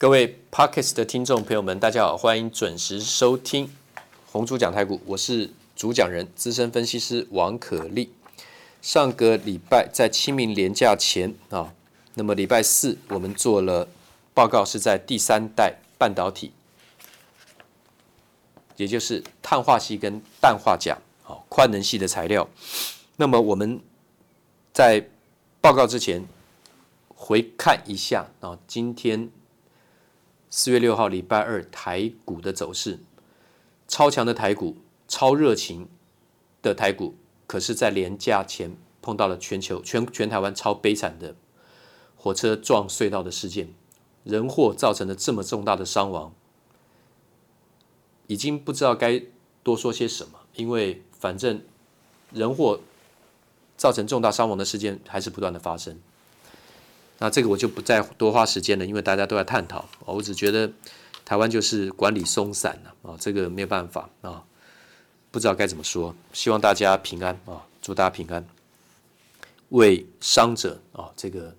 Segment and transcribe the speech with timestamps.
[0.00, 3.70] 各位 Podcast 的听众朋友们，大家好，欢迎准时收听
[4.32, 8.10] 红猪讲太股，我是主讲人资深分析师王可立。
[8.80, 11.74] 上个礼拜在清明连假前啊，
[12.14, 13.86] 那么礼拜四我们做了
[14.32, 16.52] 报告，是在第三代半导体，
[18.78, 20.96] 也就是碳化矽跟氮化钾，
[21.26, 22.48] 啊，宽能系的材料。
[23.18, 23.78] 那么我们
[24.72, 25.06] 在
[25.60, 26.26] 报告之前
[27.14, 29.30] 回看一下啊，今天。
[30.52, 32.98] 四月六号，礼拜二，台股的走势，
[33.86, 35.88] 超强的台股，超热情
[36.60, 37.14] 的台股，
[37.46, 41.36] 可是，在连假前碰到了全球全全台湾超悲惨的
[42.16, 43.72] 火车撞隧道的事件，
[44.24, 46.34] 人祸造成了这么重大的伤亡，
[48.26, 49.22] 已经不知道该
[49.62, 51.62] 多说些什么，因为反正
[52.32, 52.80] 人祸
[53.76, 56.00] 造成重大伤亡的事件还是不断的发生。
[57.22, 59.86] 那这个我就不再多花时间了，因为大家都在探讨。
[60.06, 60.72] 我只觉得
[61.22, 64.42] 台湾就是管理松散了啊，这个没有办法啊，
[65.30, 66.14] 不知道该怎么说。
[66.32, 68.42] 希望大家平安啊，祝大家平安。
[69.68, 71.54] 为伤者啊，这个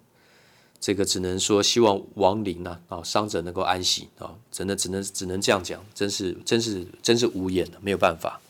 [0.80, 8.42] 这个只能说希望亡灵呐啊，伤者能够安息啊，真的只能只能这样讲，真是真是真是无言了，没有办法。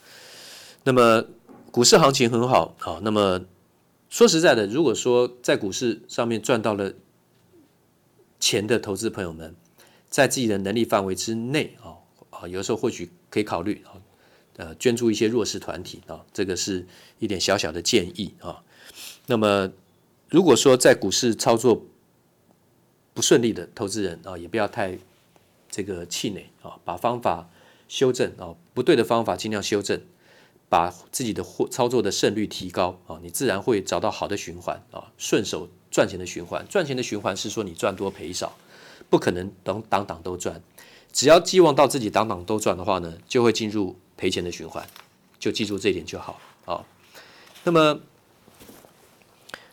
[0.86, 1.26] 那么
[1.72, 3.42] 股市行情很好啊，那么。
[4.12, 6.94] 说实在的，如果说在股市上面赚到了
[8.42, 9.56] 钱的投资朋友们，
[10.10, 11.96] 在自己的能力范围之内啊
[12.30, 13.96] 啊，有时候或许可以考虑啊，
[14.58, 16.86] 呃，捐助一些弱势团体啊，这个是
[17.20, 18.62] 一点小小的建议啊。
[19.28, 19.72] 那么，
[20.28, 21.86] 如果说在股市操作
[23.14, 25.00] 不顺利的投资人啊，也不要太
[25.70, 27.50] 这个气馁啊，把方法
[27.88, 30.02] 修正啊，不对的方法尽量修正。
[30.72, 36.66] 把自己的货操作的胜率提高啊，你自然会找到好的循环啊，顺手赚钱的循环。
[36.70, 38.56] 赚钱的循环是说你赚多赔少，
[39.10, 40.64] 不可能等档档都赚。
[41.12, 44.88] 只要寄望到自己档档都赚的话呢，就会进入赔钱的循环。
[45.38, 46.86] 就记住这一点就好啊。
[47.66, 48.00] 那么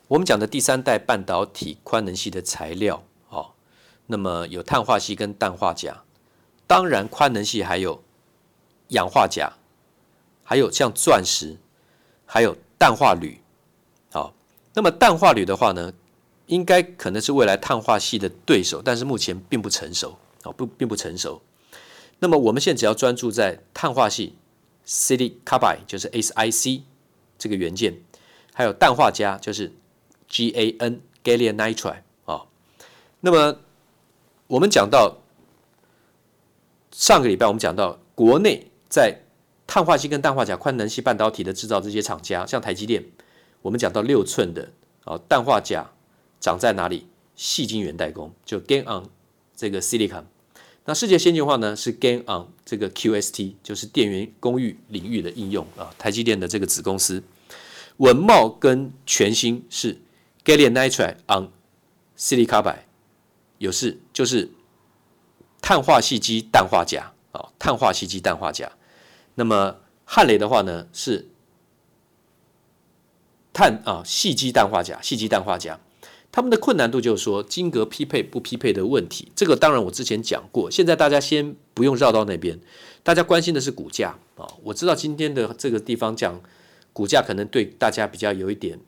[0.09, 3.55] 我们讲的第三代半导体宽能系的材料啊，
[4.07, 6.03] 那么有碳化矽跟氮化镓，
[6.67, 8.03] 当然宽能系还有
[8.89, 9.53] 氧化钾。
[10.49, 11.59] 还有像钻石，
[12.25, 13.39] 还有氮化铝，
[14.11, 14.33] 好，
[14.73, 15.93] 那么氮化铝的话呢，
[16.47, 21.43] 应该可能是未来碳化系的对手，但是目前并不成熟，啊，不，并不成熟。
[22.19, 24.33] 那么我们现在只要专注在碳化矽
[24.87, 26.81] ，silicon carbide 就是 SiC
[27.37, 28.01] 这个元件，
[28.55, 29.71] 还有氮化镓就是
[30.31, 32.47] GaN gallium nitride 啊。
[33.21, 33.61] 那么
[34.47, 35.19] 我们讲到
[36.91, 39.21] 上个礼拜，我们讲到国内在
[39.69, 43.05] 碳化矽跟氮化镓宽能系半导体的制造这些厂家，像台积电，
[43.61, 44.73] 我们讲到六寸的
[45.05, 45.87] 啊，氮化镓
[46.41, 47.07] 长在哪里？
[47.37, 49.11] 细晶圆代工，就 Gain on
[49.55, 50.25] 这个 Silicon。
[50.87, 55.95] 那世界先进化呢是 Gain on 这个 QST，就是电源公寓领域的应用啊。
[55.99, 57.23] 台积电的这个子公司，
[57.99, 60.01] 稳懋跟全新是
[60.45, 61.51] Gallium Nitride on
[62.19, 62.87] Silicon 百
[63.59, 64.51] 有是就是
[65.61, 68.73] 碳化矽基氮化镓啊，碳化矽基氮化镓。
[69.39, 71.29] 那么汉雷的话呢是
[73.53, 75.79] 碳啊细基氮化镓，细基氮化镓，
[76.33, 79.31] 他们的困难度就是说晶格匹配不匹配的问题。
[79.37, 82.59] 这个当然我之前讲过，现在大家先不用绕到那边，
[83.05, 84.47] 大家关心的是股价啊。
[84.65, 86.41] 我知道今天的这个地方讲
[86.93, 88.81] 股价可能对大家比较有一点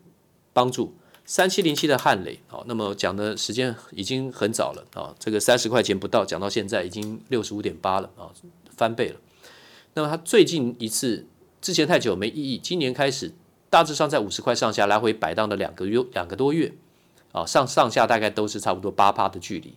[0.51, 0.93] 帮助。
[1.23, 8.27] 三七零七的汉雷啊，那么讲的时间已经很早了啊，这个三十块钱不到，讲到现在已经六十五点八了啊，
[8.75, 9.15] 翻倍了。
[9.93, 11.27] 那么它最近一次
[11.61, 13.33] 之前太久没意义，今年开始
[13.69, 16.73] 大致上在五十块上下来回摆荡了两个月两个多月，
[17.31, 19.75] 啊上上下大概都是差不多八趴的距离。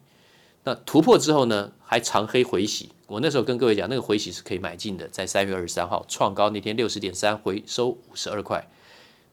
[0.64, 2.90] 那突破之后呢，还长黑回洗。
[3.06, 8.58] 我那时候跟各位讲，那个回洗是可以买进的，在三月二十三号创高那天六十点三回收五十二块，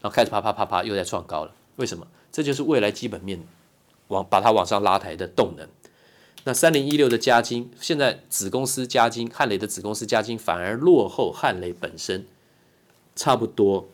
[0.02, 1.54] 然后开始啪啪啪啪又在创高了。
[1.78, 2.06] 为什么？
[2.32, 3.42] 这就是未来基本面
[4.10, 5.68] 往把它往上拉抬的动能。
[6.44, 12.26] 那三零一六的加金，现在子公司加金，汉磊的子公司加金反而落后汉磊本身，
[13.16, 13.90] 差不多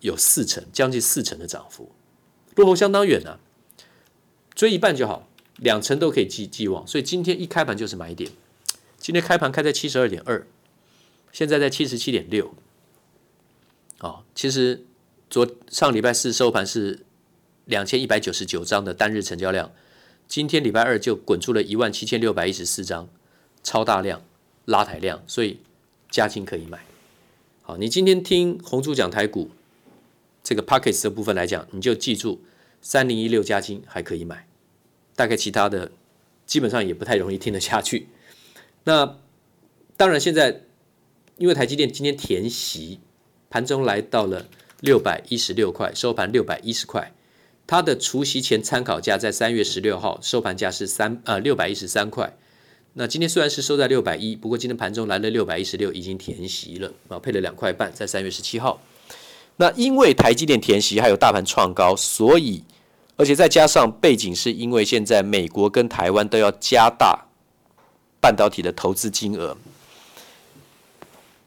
[0.00, 1.90] 有四成，将近四成的涨幅，
[2.54, 3.40] 落后相当远啊，
[4.54, 6.86] 追一半就好，两成都可以寄寄望。
[6.86, 8.30] 所以今天一开盘就是买点，
[8.96, 10.46] 今天开盘开在七十二点二，
[11.32, 12.54] 现在在七十七点六，
[13.98, 14.84] 啊，其实
[15.28, 17.04] 昨上礼拜四收盘是
[17.64, 19.72] 两千一百九十九张的单日成交量。
[20.28, 23.08] 今天礼拜二就滚出了一万七千六百一十四张，
[23.62, 24.22] 超大量
[24.66, 25.58] 拉抬量，所以
[26.10, 26.84] 嘉晶可以买。
[27.62, 29.50] 好，你今天听红猪讲台股
[30.44, 32.42] 这个 Pockets 的部分来讲，你就记住
[32.82, 34.46] 三零一六嘉晶还可以买，
[35.16, 35.90] 大概其他的
[36.44, 38.08] 基本上也不太容易听得下去。
[38.84, 39.16] 那
[39.96, 40.64] 当然，现在
[41.38, 43.00] 因为台积电今天填息，
[43.48, 44.46] 盘中来到了
[44.80, 47.14] 六百一十六块，收盘六百一十块。
[47.68, 52.34] 它的除息前参考价在三月十六号收盘价是三呃六百一十三块。
[52.94, 58.80] 那今天虽然是收在六百一，不过今天盘中来了六百一十六，已经填息了啊，配了两块半，在三月十七号。
[59.56, 62.64] 那因为台积电填息，还有大盘创高，所以
[63.16, 67.26] 而且再加上背景，是因为现在美国跟台湾都要加大
[68.18, 69.54] 半导体的投资金额。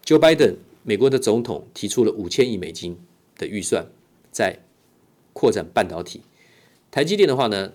[0.05, 2.95] Joe Biden 美国的总统提出了五千亿美金
[3.39, 3.87] 的预算，
[4.31, 4.59] 在
[5.33, 6.21] 扩展半导体。
[6.89, 7.73] 台积电的话呢，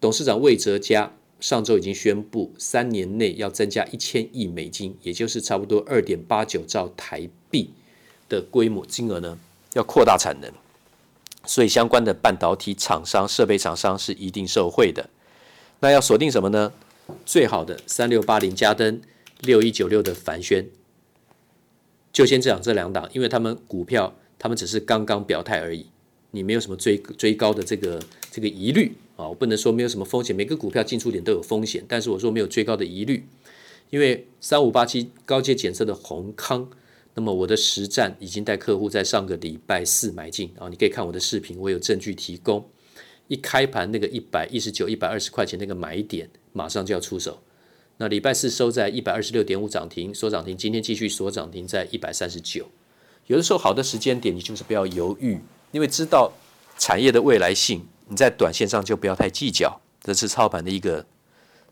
[0.00, 1.12] 董事长魏哲嘉。
[1.38, 7.74] 上周已经宣布，三年内要增加一千亿美金，也就是差不多二点八九兆台币
[8.26, 9.38] 的规模金额呢，
[9.74, 10.50] 要扩大产能，
[11.44, 15.10] 所以相关的半导体厂商、设备厂商是一定受惠的。
[15.80, 16.72] 那要锁定什么呢？
[17.26, 19.02] 最好的三六八零嘉登、
[19.42, 20.66] 六一九六的凡轩，
[22.14, 25.90] 就先讲这两档，因为他们股票，他们只是刚刚表态而已，
[26.36, 28.00] 你没有什么追追高的这个
[28.30, 28.92] 这个疑虑。
[29.16, 33.26] 啊，我不能说没有什么风险，每个股票进出点都有风险，但是我说没有追高的疑虑，
[33.88, 36.68] 因为三五八七高阶检测的閎康，
[37.14, 42.68] 那么我的实战已经带客户在上个礼拜四买进啊，你可以看我的视频，我有证据提供，
[43.28, 47.40] 一开盘那个一百一十九、一百二十块钱那个买点，马上就要出手，
[47.96, 52.66] 那礼拜四收在一百二十六点五涨停，锁涨停，今天继续锁涨停在一百三十九，
[53.28, 55.38] 有的时候好的时间点你就是不要犹豫，
[55.72, 56.32] 因为知道
[56.78, 57.86] 产业的未来性。
[58.08, 61.04] 你在短线上就不要太计较，这是操盘的一个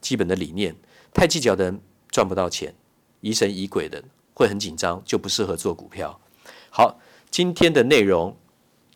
[0.01, 0.75] 基本的理念。
[1.13, 1.81] 太计较的人
[2.11, 2.75] 赚不到钱，
[3.21, 4.03] 疑神疑鬼的
[4.35, 6.21] 会很紧张，就不适合做股票。
[6.71, 6.99] 好，
[7.31, 8.37] 今天的内容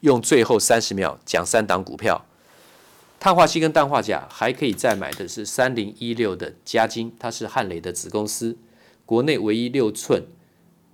[0.00, 2.26] 用最后三十秒讲三档股票：
[3.20, 8.58] 碳化锡跟氮化钾，还可以再买的是三零一六的嘉晶，它是汉磊的子公司，
[9.06, 10.24] 国内唯一六寸、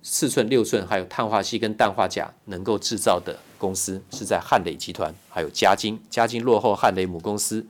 [0.03, 3.39] 四寸、六寸，还有碳化锡跟氮化钾能够制造的。
[3.57, 7.65] 公司是在汉磊集团，还有嘉晶，嘉晶落后汉磊母公司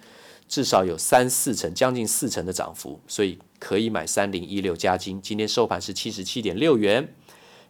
[0.47, 5.21] 至少有三四成，将近四成的涨幅，所以可以买三零一六嘉晶。
[5.21, 7.13] 今天收盘是七十七点六元。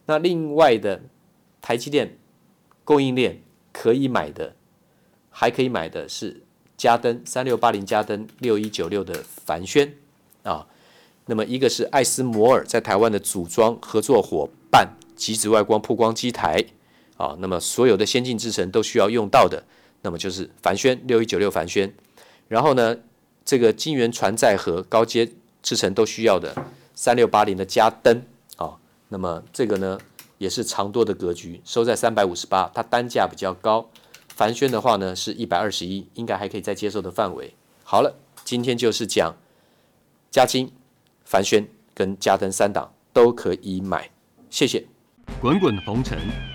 [0.07, 1.03] 那另外的
[1.61, 2.17] 台积电
[2.83, 3.41] 供应链
[3.71, 4.55] 可以买的，
[5.29, 6.43] 还可以买的是
[6.77, 9.95] 嘉登三六八零嘉登六一九六的凡轩
[10.43, 10.67] 啊。
[11.27, 16.63] 那么一个是艾斯摩尔在台湾的组装合作伙伴，极紫外光曝光机台。
[17.17, 19.63] 啊，那么所有的先进制程都需要用到的，
[20.01, 21.93] 那么就是凡轩六一九六凡轩，
[22.47, 22.97] 然后呢，
[23.43, 25.31] 这个晶圆传载和高阶
[25.63, 26.53] 制程都需要的
[26.93, 28.21] 三六八零的加登
[28.57, 28.75] 啊，
[29.09, 29.97] 那么这个呢
[30.37, 33.89] 也是长多的格局，收在三百五十八，它单价比较高，
[34.35, 37.53] 凡轩的话呢是一百二十一，应该还可以再接受的范围。
[37.83, 39.35] 好了，今天就是讲
[40.29, 40.71] 嘉晶、
[41.23, 44.09] 凡轩跟嘉登三档都可以买，
[44.49, 44.85] 谢谢。
[45.39, 46.54] 滚滚红尘。